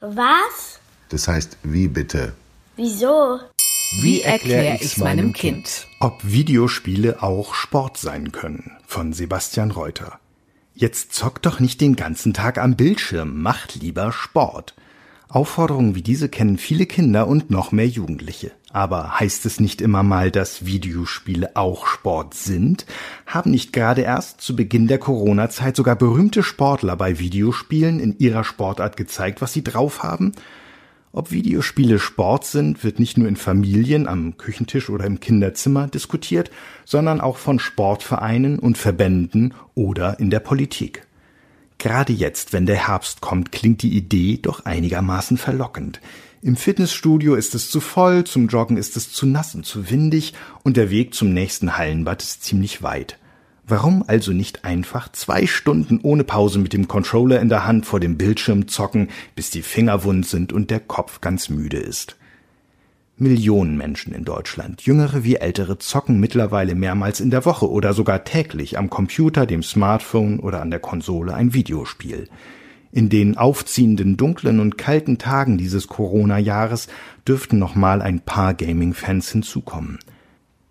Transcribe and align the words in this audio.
Was? 0.00 0.80
Das 1.10 1.28
heißt, 1.28 1.58
wie 1.62 1.86
bitte? 1.86 2.32
Wieso? 2.76 3.38
Wie 4.00 4.22
erkläre 4.22 4.78
ich's 4.80 4.96
meinem 4.96 5.34
Kind? 5.34 5.86
Ob 6.00 6.20
Videospiele 6.22 7.22
auch 7.22 7.52
Sport 7.52 7.98
sein 7.98 8.32
können, 8.32 8.72
von 8.86 9.12
Sebastian 9.12 9.70
Reuter. 9.70 10.18
Jetzt 10.74 11.12
zockt 11.12 11.44
doch 11.44 11.60
nicht 11.60 11.82
den 11.82 11.96
ganzen 11.96 12.32
Tag 12.32 12.56
am 12.56 12.76
Bildschirm, 12.76 13.42
macht 13.42 13.74
lieber 13.74 14.10
Sport. 14.10 14.74
Aufforderungen 15.28 15.94
wie 15.94 16.02
diese 16.02 16.30
kennen 16.30 16.56
viele 16.56 16.86
Kinder 16.86 17.26
und 17.26 17.50
noch 17.50 17.70
mehr 17.70 17.86
Jugendliche. 17.86 18.52
Aber 18.72 19.18
heißt 19.18 19.46
es 19.46 19.58
nicht 19.58 19.80
immer 19.80 20.04
mal, 20.04 20.30
dass 20.30 20.64
Videospiele 20.64 21.56
auch 21.56 21.86
Sport 21.86 22.34
sind? 22.34 22.86
Haben 23.26 23.50
nicht 23.50 23.72
gerade 23.72 24.02
erst 24.02 24.40
zu 24.40 24.54
Beginn 24.54 24.86
der 24.86 24.98
Corona-Zeit 24.98 25.74
sogar 25.74 25.96
berühmte 25.96 26.44
Sportler 26.44 26.94
bei 26.96 27.18
Videospielen 27.18 27.98
in 27.98 28.16
ihrer 28.18 28.44
Sportart 28.44 28.96
gezeigt, 28.96 29.42
was 29.42 29.52
sie 29.52 29.64
drauf 29.64 30.04
haben? 30.04 30.32
Ob 31.12 31.32
Videospiele 31.32 31.98
Sport 31.98 32.44
sind, 32.44 32.84
wird 32.84 33.00
nicht 33.00 33.18
nur 33.18 33.26
in 33.26 33.34
Familien, 33.34 34.06
am 34.06 34.36
Küchentisch 34.36 34.88
oder 34.88 35.04
im 35.04 35.18
Kinderzimmer 35.18 35.88
diskutiert, 35.88 36.52
sondern 36.84 37.20
auch 37.20 37.38
von 37.38 37.58
Sportvereinen 37.58 38.60
und 38.60 38.78
Verbänden 38.78 39.54
oder 39.74 40.20
in 40.20 40.30
der 40.30 40.38
Politik. 40.38 41.08
Gerade 41.80 42.12
jetzt, 42.12 42.52
wenn 42.52 42.66
der 42.66 42.88
Herbst 42.88 43.22
kommt, 43.22 43.52
klingt 43.52 43.80
die 43.80 43.96
Idee 43.96 44.36
doch 44.36 44.66
einigermaßen 44.66 45.38
verlockend. 45.38 46.02
Im 46.42 46.54
Fitnessstudio 46.56 47.36
ist 47.36 47.54
es 47.54 47.70
zu 47.70 47.80
voll, 47.80 48.24
zum 48.24 48.48
Joggen 48.48 48.76
ist 48.76 48.98
es 48.98 49.10
zu 49.10 49.24
nass 49.24 49.54
und 49.54 49.64
zu 49.64 49.90
windig 49.90 50.34
und 50.62 50.76
der 50.76 50.90
Weg 50.90 51.14
zum 51.14 51.32
nächsten 51.32 51.78
Hallenbad 51.78 52.22
ist 52.22 52.44
ziemlich 52.44 52.82
weit. 52.82 53.18
Warum 53.66 54.04
also 54.06 54.32
nicht 54.32 54.66
einfach 54.66 55.10
zwei 55.12 55.46
Stunden 55.46 56.00
ohne 56.02 56.22
Pause 56.22 56.58
mit 56.58 56.74
dem 56.74 56.86
Controller 56.86 57.40
in 57.40 57.48
der 57.48 57.66
Hand 57.66 57.86
vor 57.86 57.98
dem 57.98 58.18
Bildschirm 58.18 58.68
zocken, 58.68 59.08
bis 59.34 59.48
die 59.48 59.62
Finger 59.62 60.04
wund 60.04 60.26
sind 60.26 60.52
und 60.52 60.70
der 60.70 60.80
Kopf 60.80 61.22
ganz 61.22 61.48
müde 61.48 61.78
ist? 61.78 62.14
Millionen 63.20 63.76
Menschen 63.76 64.14
in 64.14 64.24
Deutschland, 64.24 64.80
jüngere 64.80 65.24
wie 65.24 65.36
ältere, 65.36 65.76
zocken 65.76 66.18
mittlerweile 66.18 66.74
mehrmals 66.74 67.20
in 67.20 67.30
der 67.30 67.44
Woche 67.44 67.70
oder 67.70 67.92
sogar 67.92 68.24
täglich 68.24 68.78
am 68.78 68.88
Computer, 68.88 69.44
dem 69.44 69.62
Smartphone 69.62 70.40
oder 70.40 70.62
an 70.62 70.70
der 70.70 70.80
Konsole 70.80 71.34
ein 71.34 71.52
Videospiel. 71.52 72.28
In 72.92 73.10
den 73.10 73.36
aufziehenden 73.36 74.16
dunklen 74.16 74.58
und 74.58 74.78
kalten 74.78 75.18
Tagen 75.18 75.58
dieses 75.58 75.86
Corona-Jahres 75.86 76.88
dürften 77.28 77.58
noch 77.58 77.74
mal 77.74 78.00
ein 78.00 78.20
paar 78.20 78.54
Gaming-Fans 78.54 79.30
hinzukommen. 79.30 79.98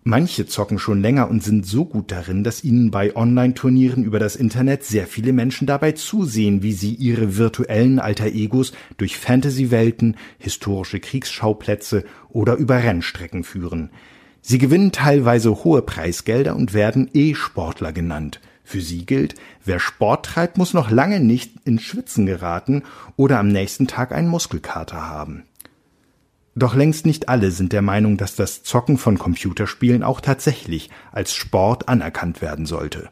Manche 0.02 0.46
zocken 0.46 0.78
schon 0.78 1.02
länger 1.02 1.28
und 1.28 1.44
sind 1.44 1.66
so 1.66 1.84
gut 1.84 2.10
darin, 2.10 2.42
dass 2.42 2.64
ihnen 2.64 2.90
bei 2.90 3.14
Online-Turnieren 3.14 4.02
über 4.02 4.18
das 4.18 4.34
Internet 4.34 4.82
sehr 4.82 5.06
viele 5.06 5.34
Menschen 5.34 5.66
dabei 5.66 5.92
zusehen, 5.92 6.62
wie 6.62 6.72
sie 6.72 6.94
ihre 6.94 7.36
virtuellen 7.36 7.98
Alter 7.98 8.26
Egos 8.26 8.72
durch 8.96 9.18
Fantasy-Welten, 9.18 10.16
historische 10.38 11.00
Kriegsschauplätze 11.00 12.04
oder 12.30 12.54
über 12.54 12.76
Rennstrecken 12.76 13.44
führen. 13.44 13.90
Sie 14.40 14.56
gewinnen 14.56 14.90
teilweise 14.90 15.64
hohe 15.64 15.82
Preisgelder 15.82 16.56
und 16.56 16.72
werden 16.72 17.10
E-Sportler 17.12 17.92
genannt. 17.92 18.40
Für 18.64 18.80
sie 18.80 19.04
gilt, 19.04 19.34
wer 19.66 19.80
Sport 19.80 20.24
treibt, 20.24 20.56
muss 20.56 20.72
noch 20.72 20.90
lange 20.90 21.20
nicht 21.20 21.52
ins 21.66 21.82
Schwitzen 21.82 22.24
geraten 22.24 22.84
oder 23.16 23.38
am 23.38 23.48
nächsten 23.48 23.86
Tag 23.86 24.12
einen 24.12 24.28
Muskelkater 24.28 25.10
haben. 25.10 25.44
Doch 26.56 26.74
längst 26.74 27.06
nicht 27.06 27.28
alle 27.28 27.50
sind 27.50 27.72
der 27.72 27.82
Meinung, 27.82 28.16
dass 28.16 28.34
das 28.34 28.62
Zocken 28.62 28.98
von 28.98 29.18
Computerspielen 29.18 30.02
auch 30.02 30.20
tatsächlich 30.20 30.90
als 31.12 31.34
Sport 31.34 31.88
anerkannt 31.88 32.42
werden 32.42 32.66
sollte. 32.66 33.10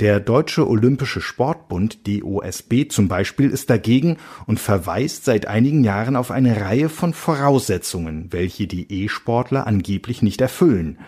Der 0.00 0.20
Deutsche 0.20 0.68
Olympische 0.68 1.20
Sportbund 1.20 2.06
DOSB 2.06 2.88
zum 2.88 3.08
Beispiel 3.08 3.50
ist 3.50 3.68
dagegen 3.68 4.18
und 4.46 4.60
verweist 4.60 5.24
seit 5.24 5.46
einigen 5.46 5.82
Jahren 5.82 6.14
auf 6.14 6.30
eine 6.30 6.60
Reihe 6.60 6.88
von 6.88 7.12
Voraussetzungen, 7.14 8.28
welche 8.30 8.68
die 8.68 8.92
E-Sportler 8.92 9.66
angeblich 9.66 10.22
nicht 10.22 10.40
erfüllen. 10.40 10.98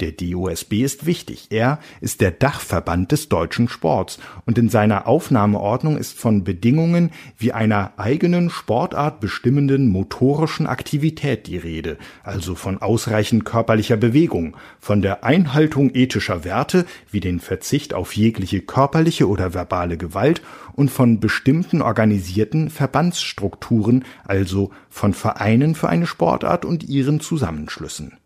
Der 0.00 0.10
DOSB 0.10 0.82
ist 0.82 1.06
wichtig. 1.06 1.46
Er 1.50 1.78
ist 2.00 2.20
der 2.20 2.32
Dachverband 2.32 3.12
des 3.12 3.28
deutschen 3.28 3.68
Sports 3.68 4.18
und 4.44 4.58
in 4.58 4.68
seiner 4.68 5.06
Aufnahmeordnung 5.06 5.96
ist 5.96 6.18
von 6.18 6.42
Bedingungen 6.42 7.12
wie 7.38 7.52
einer 7.52 7.92
eigenen 7.96 8.50
Sportart 8.50 9.20
bestimmenden 9.20 9.88
motorischen 9.88 10.66
Aktivität 10.66 11.46
die 11.46 11.58
Rede, 11.58 11.96
also 12.24 12.56
von 12.56 12.82
ausreichend 12.82 13.44
körperlicher 13.44 13.96
Bewegung, 13.96 14.56
von 14.80 15.00
der 15.00 15.22
Einhaltung 15.22 15.94
ethischer 15.94 16.42
Werte 16.42 16.86
wie 17.12 17.20
den 17.20 17.38
Verzicht 17.38 17.94
auf 17.94 18.16
jegliche 18.16 18.62
körperliche 18.62 19.28
oder 19.28 19.54
verbale 19.54 19.96
Gewalt 19.96 20.42
und 20.72 20.90
von 20.90 21.20
bestimmten 21.20 21.82
organisierten 21.82 22.68
Verbandsstrukturen, 22.68 24.04
also 24.24 24.72
von 24.90 25.14
Vereinen 25.14 25.76
für 25.76 25.88
eine 25.88 26.08
Sportart 26.08 26.64
und 26.64 26.82
ihren 26.82 27.20
Zusammenschlüssen. 27.20 28.18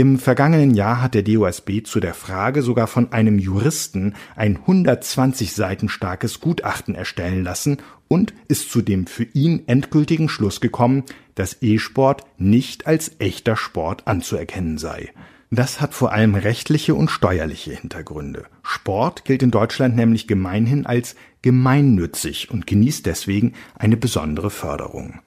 Im 0.00 0.18
vergangenen 0.18 0.72
Jahr 0.72 1.02
hat 1.02 1.12
der 1.12 1.22
DOSB 1.22 1.82
zu 1.84 2.00
der 2.00 2.14
Frage 2.14 2.62
sogar 2.62 2.86
von 2.86 3.12
einem 3.12 3.38
Juristen 3.38 4.14
ein 4.34 4.56
120 4.56 5.52
Seiten 5.52 5.90
starkes 5.90 6.40
Gutachten 6.40 6.94
erstellen 6.94 7.44
lassen 7.44 7.76
und 8.08 8.32
ist 8.48 8.70
zu 8.70 8.80
dem 8.80 9.06
für 9.06 9.24
ihn 9.24 9.64
endgültigen 9.66 10.30
Schluss 10.30 10.62
gekommen, 10.62 11.04
dass 11.34 11.58
E-Sport 11.60 12.22
nicht 12.38 12.86
als 12.86 13.16
echter 13.18 13.58
Sport 13.58 14.06
anzuerkennen 14.06 14.78
sei. 14.78 15.10
Das 15.50 15.82
hat 15.82 15.92
vor 15.92 16.12
allem 16.12 16.34
rechtliche 16.34 16.94
und 16.94 17.10
steuerliche 17.10 17.74
Hintergründe. 17.74 18.46
Sport 18.62 19.26
gilt 19.26 19.42
in 19.42 19.50
Deutschland 19.50 19.96
nämlich 19.96 20.26
gemeinhin 20.26 20.86
als 20.86 21.14
gemeinnützig 21.42 22.50
und 22.50 22.66
genießt 22.66 23.04
deswegen 23.04 23.52
eine 23.74 23.98
besondere 23.98 24.48
Förderung. 24.48 25.20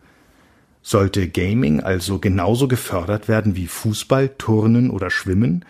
Sollte 0.86 1.30
Gaming 1.30 1.80
also 1.80 2.20
genauso 2.20 2.68
gefördert 2.68 3.30
werden 3.30 3.56
wie 3.56 3.68
Fußball, 3.68 4.30
Turnen 4.38 4.90
oder 4.90 5.10
Schwimmen? 5.10 5.64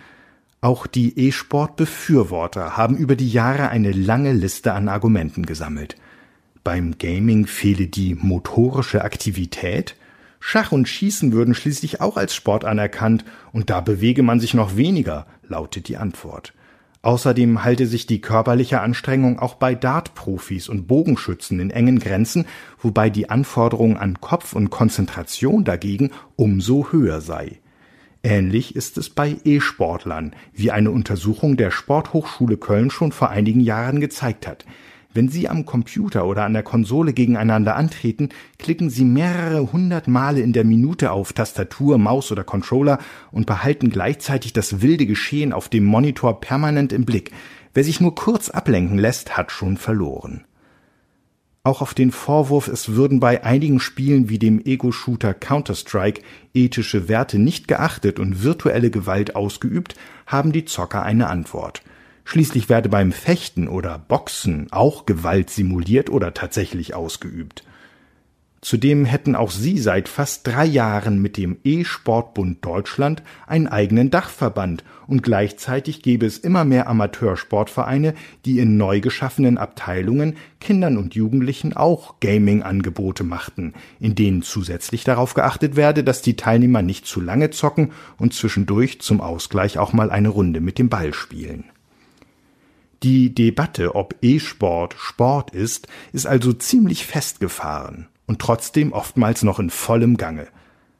Auch 0.60 0.88
die 0.88 1.18
E-Sport-Befürworter 1.18 2.78
haben 2.78 2.98
über 2.98 3.16
die 3.16 3.30
Jahre 3.30 3.70
eine 3.70 3.92
lange 3.92 4.34
Liste 4.34 4.74
an 4.74 4.90
Argumenten 4.90 5.46
gesammelt. 5.46 5.98
Beim 6.64 6.98
Gaming 6.98 7.46
fehle 7.46 7.88
die 7.88 8.16
motorische 8.16 9.04
Aktivität, 9.04 9.96
Schach 10.40 10.72
und 10.72 10.90
Schießen 10.90 11.32
würden 11.32 11.54
schließlich 11.54 12.02
auch 12.02 12.18
als 12.18 12.36
Sport 12.36 12.66
anerkannt, 12.66 13.24
und 13.54 13.70
da 13.70 13.82
bewege 13.82 14.24
man 14.24 14.40
sich 14.40 14.54
noch 14.54 14.76
weniger, 14.76 15.26
lautet 15.48 15.88
die 15.88 15.96
Antwort. 15.96 16.54
Außerdem 17.04 17.66
halte 17.66 17.86
sich 17.86 18.08
die 18.08 18.22
körperliche 18.22 18.80
Anstrengung 18.80 19.38
auch 19.38 19.56
bei 19.56 19.76
Dartprofis 19.76 20.70
und 20.70 20.88
Bogenschützen 20.88 21.60
in 21.60 21.70
engen 21.70 22.00
Grenzen, 22.00 22.46
wobei 22.80 23.10
die 23.10 23.30
Anforderung 23.30 23.98
an 23.98 24.22
Kopf 24.22 24.54
und 24.54 24.70
Konzentration 24.70 25.66
dagegen 25.66 26.12
umso 26.38 26.94
höher 26.94 27.20
sei. 27.20 27.60
Ähnlich 28.24 28.78
ist 28.78 28.98
es 28.98 29.10
bei 29.10 29.36
E-Sportlern, 29.44 30.34
wie 30.54 30.72
eine 30.72 30.92
Untersuchung 30.92 31.58
der 31.58 31.72
Sporthochschule 31.72 32.56
Köln 32.56 32.90
schon 32.90 33.12
vor 33.12 33.30
einigen 33.30 33.60
Jahren 33.60 34.00
gezeigt 34.00 34.48
hat. 34.48 34.66
Wenn 35.16 35.30
Sie 35.30 35.48
am 35.48 35.66
Computer 35.66 36.26
oder 36.26 36.44
an 36.44 36.54
der 36.54 36.64
Konsole 36.64 37.14
gegeneinander 37.14 37.76
antreten, 37.76 38.30
klicken 38.58 38.90
Sie 38.90 39.06
mehrere 39.06 39.72
hundert 39.72 40.08
Male 40.08 40.42
in 40.42 40.54
der 40.54 40.64
Minute 40.64 41.12
auf 41.12 41.34
Tastatur, 41.34 42.00
Maus 42.00 42.32
oder 42.32 42.44
Controller 42.44 42.98
und 43.32 43.46
behalten 43.46 43.92
gleichzeitig 43.92 44.54
das 44.54 44.82
wilde 44.82 45.06
Geschehen 45.06 45.54
auf 45.54 45.70
dem 45.70 45.86
Monitor 45.86 46.42
permanent 46.42 46.92
im 46.92 47.06
Blick. 47.06 47.32
Wer 47.76 47.84
sich 47.84 48.02
nur 48.02 48.16
kurz 48.16 48.50
ablenken 48.50 48.98
lässt, 48.98 49.38
hat 49.38 49.52
schon 49.52 49.78
verloren. 49.78 50.46
Auch 51.62 51.82
auf 51.82 51.94
den 51.94 52.12
Vorwurf, 52.12 52.68
es 52.68 52.90
würden 52.90 53.20
bei 53.20 53.44
einigen 53.44 53.80
Spielen 53.80 54.30
wie 54.30 54.40
dem 54.40 54.60
Ego-Shooter 54.66 55.34
Counter-Strike 55.36 56.22
ethische 56.54 57.08
Werte 57.08 57.38
nicht 57.38 57.68
geachtet 57.68 58.20
und 58.20 58.44
virtuelle 58.44 58.90
Gewalt 58.90 59.36
ausgeübt, 59.36 59.96
haben 60.26 60.52
die 60.52 60.66
Zocker 60.66 61.04
eine 61.04 61.28
Antwort– 61.28 61.84
Schließlich 62.26 62.70
werde 62.70 62.90
beim 62.90 63.12
Fechten 63.12 63.68
oder 63.68 64.00
Boxen 64.00 64.68
auch 64.72 65.06
Gewalt 65.06 65.50
simuliert 65.50 66.10
oder 66.10 66.34
tatsächlich 66.34 66.94
ausgeübt. 66.94 67.64
Zudem 68.64 69.04
hätten 69.04 69.36
auch 69.36 69.52
sie 69.52 69.78
seit 69.78 70.08
fast 70.08 70.48
drei 70.48 70.64
Jahren 70.64 71.22
mit 71.22 71.36
dem 71.36 71.58
E-Sportbund 71.66 72.64
Deutschland 72.64 73.22
einen 73.46 73.68
eigenen 73.68 74.10
Dachverband 74.10 74.86
und 75.06 75.22
gleichzeitig 75.22 76.02
gäbe 76.02 76.26
es 76.26 76.38
immer 76.38 76.64
mehr 76.64 76.88
Amateursportvereine, 76.88 78.14
die 78.46 78.60
in 78.60 78.78
neu 78.78 79.02
geschaffenen 79.02 79.58
Abteilungen 79.58 80.38
Kindern 80.62 80.98
und 80.98 81.14
Jugendlichen 81.14 81.76
auch 81.76 82.22
Gaming-Angebote 82.22 83.26
machten, 83.26 83.74
in 84.00 84.16
denen 84.16 84.44
zusätzlich 84.44 85.04
darauf 85.04 85.34
geachtet 85.34 85.76
werde, 85.76 86.06
dass 86.06 86.22
die 86.22 86.38
Teilnehmer 86.38 86.82
nicht 86.82 87.06
zu 87.06 87.20
lange 87.20 87.50
zocken 87.50 87.92
und 88.18 88.34
zwischendurch 88.34 89.02
zum 89.02 89.20
Ausgleich 89.20 89.78
auch 89.78 89.92
mal 89.92 90.10
eine 90.10 90.30
Runde 90.30 90.62
mit 90.62 90.80
dem 90.80 90.88
Ball 90.88 91.14
spielen. 91.14 91.66
Die 93.04 93.36
Debatte, 93.36 93.96
ob 93.96 94.16
E-Sport 94.22 94.96
Sport 94.98 95.52
ist, 95.52 95.90
ist 96.14 96.26
also 96.26 96.54
ziemlich 96.54 97.06
festgefahren 97.06 98.08
und 98.28 98.40
trotzdem 98.40 98.94
oftmals 98.94 99.44
noch 99.44 99.60
in 99.60 99.70
vollem 99.70 100.16
Gange. 100.16 100.48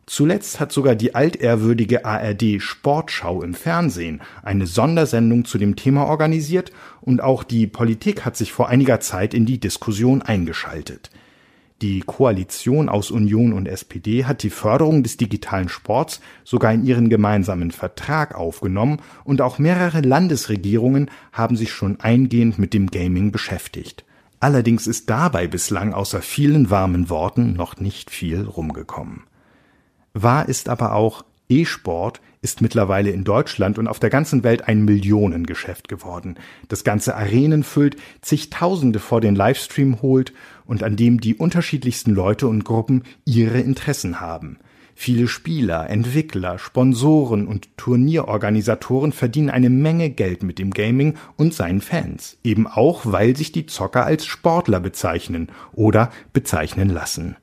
Zuletzt 0.06 0.60
hat 0.60 0.74
sogar 0.74 0.96
die 0.96 1.16
altehrwürdige 1.16 2.04
ARD 2.04 2.62
Sportschau 2.62 3.42
im 3.42 3.54
Fernsehen 3.54 4.22
eine 4.42 4.68
Sondersendung 4.68 5.46
zu 5.46 5.58
dem 5.58 5.78
Thema 5.78 6.04
organisiert 6.04 6.74
und 7.00 7.22
auch 7.22 7.46
die 7.46 7.68
Politik 7.68 8.26
hat 8.26 8.36
sich 8.36 8.52
vor 8.52 8.68
einiger 8.68 9.00
Zeit 9.00 9.34
in 9.34 9.46
die 9.46 9.62
Diskussion 9.62 10.22
eingeschaltet. 10.22 11.10
Die 11.84 12.00
Koalition 12.00 12.88
aus 12.88 13.12
Union 13.12 13.52
und 13.52 13.68
SPD 13.68 14.24
hat 14.24 14.42
die 14.44 14.50
Förderung 14.50 15.04
des 15.04 15.18
digitalen 15.18 15.68
Sports 15.68 16.22
sogar 16.46 16.72
in 16.72 16.86
ihren 16.86 17.10
gemeinsamen 17.10 17.72
Vertrag 17.72 18.36
aufgenommen 18.36 19.02
und 19.26 19.42
auch 19.42 19.60
mehrere 19.60 20.00
Landesregierungen 20.00 21.12
haben 21.34 21.58
sich 21.58 21.74
schon 21.74 22.00
eingehend 22.00 22.58
mit 22.58 22.74
dem 22.74 22.88
Gaming 22.88 23.34
beschäftigt. 23.34 24.06
Allerdings 24.40 24.88
ist 24.88 25.10
dabei 25.10 25.46
bislang 25.46 25.94
außer 25.94 26.22
vielen 26.22 26.70
warmen 26.70 27.10
Worten 27.10 27.52
noch 27.52 27.76
nicht 27.76 28.12
viel 28.12 28.44
rumgekommen. 28.46 29.24
Wahr 30.14 30.48
ist 30.48 30.70
aber 30.70 30.94
auch, 30.94 31.26
E-Sport 31.54 32.20
ist 32.42 32.62
mittlerweile 32.62 33.12
in 33.12 33.24
Deutschland 33.24 33.78
und 33.78 33.88
auf 33.88 34.00
der 34.00 34.10
ganzen 34.10 34.44
Welt 34.44 34.68
ein 34.68 34.84
Millionengeschäft 34.84 35.88
geworden, 35.88 36.36
das 36.68 36.84
ganze 36.84 37.16
Arenen 37.16 37.64
füllt, 37.64 37.96
zigtausende 38.22 39.00
vor 39.00 39.22
den 39.22 39.36
Livestream 39.36 40.02
holt 40.02 40.34
und 40.66 40.84
an 40.84 40.96
dem 40.96 41.22
die 41.22 41.36
unterschiedlichsten 41.36 42.12
Leute 42.12 42.48
und 42.48 42.66
Gruppen 42.66 43.04
ihre 43.26 43.60
Interessen 43.60 44.20
haben. 44.20 44.58
Viele 44.96 45.28
Spieler, 45.28 45.90
Entwickler, 45.90 46.60
Sponsoren 46.60 47.48
und 47.48 47.78
Turnierorganisatoren 47.78 49.12
verdienen 49.12 49.50
eine 49.50 49.70
Menge 49.70 50.10
Geld 50.10 50.44
mit 50.44 50.60
dem 50.60 50.72
Gaming 50.72 51.16
und 51.36 51.54
seinen 51.54 51.82
Fans, 51.82 52.38
eben 52.44 52.68
auch 52.68 53.02
weil 53.04 53.36
sich 53.36 53.52
die 53.52 53.66
Zocker 53.66 54.06
als 54.06 54.26
Sportler 54.26 54.80
bezeichnen 54.80 55.50
oder 55.74 56.12
bezeichnen 56.32 56.90
lassen. 56.90 57.36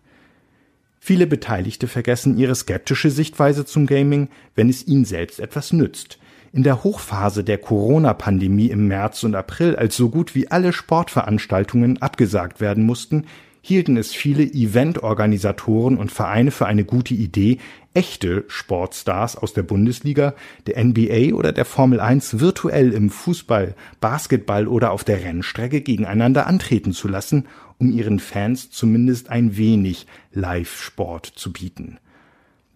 Viele 1.03 1.27
Beteiligte 1.27 1.89
vergessen 1.89 2.37
ihre 2.37 2.55
skeptische 2.55 3.11
Sichtweise 3.11 3.65
zum 3.65 3.87
Gaming, 3.87 4.29
wenn 4.55 4.69
es 4.69 4.87
ihnen 4.87 5.07
selbst 5.07 5.41
etwas 5.41 5.73
nützt. 5.73 6.19
In 6.53 6.63
der 6.63 6.85
Hochphase 6.85 7.43
der 7.43 7.57
Corona-Pandemie 7.57 8.67
im 8.67 8.87
März 8.87 9.25
und 9.25 9.35
April, 9.35 9.77
als 9.77 9.97
so 9.97 10.11
gut 10.11 10.35
wie 10.35 10.51
alle 10.51 10.75
Sportveranstaltungen 10.75 12.03
abgesagt 12.03 12.61
werden 12.61 12.85
mussten, 12.85 13.25
hielten 13.61 13.97
es 13.97 14.15
viele 14.15 14.43
Eventorganisatoren 14.43 15.97
und 15.97 16.13
Vereine 16.13 16.51
für 16.51 16.67
eine 16.67 16.85
gute 16.85 17.15
Idee, 17.15 17.59
echte 17.95 18.45
Sportstars 18.49 19.37
aus 19.37 19.53
der 19.53 19.63
Bundesliga, 19.63 20.35
der 20.67 20.83
NBA 20.83 21.35
oder 21.35 21.53
der 21.53 21.65
Formel 21.65 22.01
1 22.01 22.41
virtuell 22.41 22.93
im 22.93 23.11
Fußball, 23.11 23.75
Basketball 24.01 24.69
oder 24.69 24.93
auf 24.93 25.05
der 25.05 25.23
Rennstrecke 25.23 25.81
gegeneinander 25.81 26.47
antreten 26.47 26.93
zu 26.93 27.09
lassen, 27.09 27.47
um 27.79 27.91
ihren 27.91 28.21
Fans 28.21 28.71
zumindest 28.71 29.31
ein 29.31 29.57
wenig 29.57 30.07
Live-Sport 30.33 31.27
zu 31.27 31.53
bieten. 31.53 31.99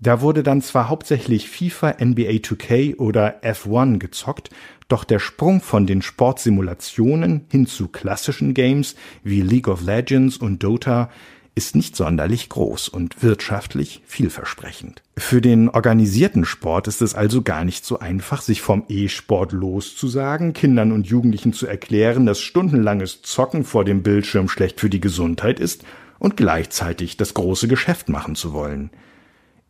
Da 0.00 0.20
wurde 0.20 0.42
dann 0.42 0.60
zwar 0.60 0.88
hauptsächlich 0.88 1.48
FIFA, 1.48 1.96
NBA 2.02 2.40
2K 2.42 2.96
oder 2.98 3.42
F1 3.42 3.98
gezockt, 3.98 4.50
doch 4.88 5.04
der 5.04 5.18
Sprung 5.18 5.60
von 5.60 5.86
den 5.86 6.02
Sportsimulationen 6.02 7.46
hin 7.50 7.66
zu 7.66 7.88
klassischen 7.88 8.54
Games 8.54 8.96
wie 9.22 9.40
League 9.40 9.68
of 9.68 9.82
Legends 9.82 10.36
und 10.36 10.62
Dota 10.62 11.10
ist 11.54 11.76
nicht 11.76 11.94
sonderlich 11.94 12.48
groß 12.48 12.88
und 12.88 13.22
wirtschaftlich 13.22 14.02
vielversprechend. 14.06 15.02
Für 15.16 15.40
den 15.40 15.68
organisierten 15.68 16.44
Sport 16.44 16.88
ist 16.88 17.00
es 17.00 17.14
also 17.14 17.42
gar 17.42 17.64
nicht 17.64 17.84
so 17.84 18.00
einfach, 18.00 18.42
sich 18.42 18.60
vom 18.60 18.84
E-Sport 18.88 19.52
loszusagen, 19.52 20.52
Kindern 20.52 20.90
und 20.90 21.06
Jugendlichen 21.06 21.52
zu 21.52 21.66
erklären, 21.68 22.26
dass 22.26 22.40
stundenlanges 22.40 23.22
Zocken 23.22 23.62
vor 23.62 23.84
dem 23.84 24.02
Bildschirm 24.02 24.48
schlecht 24.48 24.80
für 24.80 24.90
die 24.90 25.00
Gesundheit 25.00 25.60
ist 25.60 25.84
und 26.18 26.36
gleichzeitig 26.36 27.16
das 27.16 27.34
große 27.34 27.68
Geschäft 27.68 28.08
machen 28.08 28.34
zu 28.34 28.52
wollen. 28.52 28.90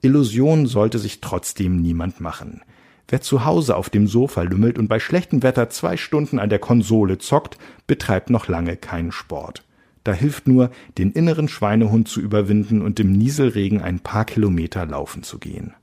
Illusion 0.05 0.67
sollte 0.67 0.99
sich 0.99 1.21
trotzdem 1.21 1.81
niemand 1.81 2.21
machen. 2.21 2.61
Wer 3.09 3.21
zu 3.21 3.45
Hause 3.45 3.77
auf 3.77 3.91
dem 3.91 4.07
Sofa 4.07 4.43
lümmelt 4.43 4.79
und 4.79 4.89
bei 4.89 4.99
schlechtem 4.99 5.43
Wetter 5.43 5.69
zwei 5.71 5.97
Stunden 5.97 6.39
an 6.39 6.49
der 6.49 6.59
Konsole 6.59 7.19
zockt, 7.19 7.59
betreibt 7.87 8.31
noch 8.31 8.49
lange 8.49 8.77
keinen 8.77 9.13
Sport. 9.13 9.65
Da 10.05 10.13
hilft 10.13 10.47
nur, 10.47 10.71
den 10.99 11.13
inneren 11.13 11.49
Schweinehund 11.49 12.09
zu 12.09 12.21
überwinden 12.21 12.83
und 12.83 13.01
im 13.01 13.13
Nieselregen 13.13 13.81
ein 13.81 14.01
paar 14.01 14.25
Kilometer 14.25 14.85
laufen 14.87 15.23
zu 15.23 15.39
gehen. 15.39 15.75